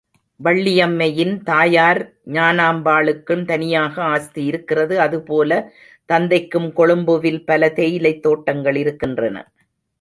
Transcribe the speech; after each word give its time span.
வள்ளியம்மையின் 0.39 1.43
தாயார் 1.43 1.99
ஞானம்பாளுக்கும் 2.27 3.45
தனியாக 3.45 4.03
ஆஸ்தி 4.03 4.45
இருக்கிறது 4.45 4.99
அதுபோல 4.99 5.51
தந்தைக்கும் 6.09 6.73
கொழும்புவில் 6.73 7.45
பல 7.45 7.69
தேயிலைத் 7.71 8.21
தோட்டங்கள் 8.21 8.75
இருக்கின்றன. 8.75 9.37